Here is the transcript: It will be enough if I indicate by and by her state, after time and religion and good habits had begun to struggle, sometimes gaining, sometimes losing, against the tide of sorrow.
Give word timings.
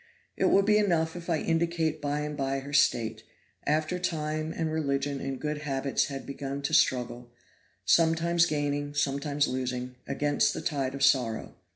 It 0.35 0.45
will 0.45 0.63
be 0.63 0.79
enough 0.79 1.15
if 1.15 1.29
I 1.29 1.37
indicate 1.37 2.01
by 2.01 2.21
and 2.21 2.35
by 2.35 2.61
her 2.61 2.73
state, 2.73 3.21
after 3.67 3.99
time 3.99 4.51
and 4.51 4.71
religion 4.71 5.19
and 5.21 5.39
good 5.39 5.59
habits 5.59 6.05
had 6.05 6.25
begun 6.25 6.63
to 6.63 6.73
struggle, 6.73 7.29
sometimes 7.85 8.47
gaining, 8.47 8.95
sometimes 8.95 9.47
losing, 9.47 9.97
against 10.07 10.55
the 10.55 10.61
tide 10.61 10.95
of 10.95 11.03
sorrow. 11.03 11.53